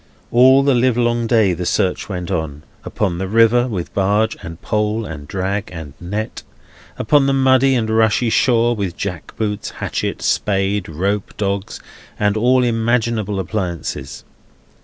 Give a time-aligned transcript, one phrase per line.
[0.31, 5.05] All the livelong day the search went on; upon the river, with barge and pole,
[5.05, 6.41] and drag and net;
[6.97, 11.79] upon the muddy and rushy shore, with jack boots, hatchet, spade, rope, dogs,
[12.19, 14.23] and all imaginable appliances.